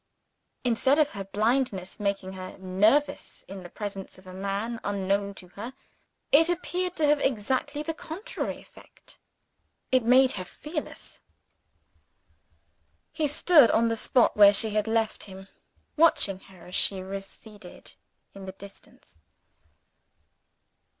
Instead 0.63 0.97
of 0.97 1.09
her 1.11 1.25
blindness 1.25 1.99
making 1.99 2.33
her 2.33 2.57
nervous 2.57 3.45
in 3.47 3.61
the 3.61 3.69
presence 3.69 4.17
of 4.17 4.25
a 4.25 4.33
man 4.33 4.79
unknown 4.83 5.35
to 5.35 5.49
her, 5.49 5.75
it 6.31 6.49
appeared 6.49 6.95
to 6.95 7.05
have 7.05 7.19
exactly 7.19 7.83
the 7.83 7.93
contrary 7.93 8.59
effect. 8.59 9.19
It 9.91 10.01
made 10.03 10.31
her 10.31 10.43
fearless. 10.43 11.19
He 13.11 13.27
stood 13.27 13.69
on 13.69 13.89
the 13.89 13.95
spot 13.95 14.35
where 14.35 14.55
she 14.55 14.71
had 14.71 14.87
left 14.87 15.25
him, 15.25 15.47
watching 15.97 16.39
her 16.39 16.65
as 16.65 16.73
she 16.73 17.03
receded 17.03 17.93
in 18.33 18.47
the 18.47 18.53
distance. 18.53 19.19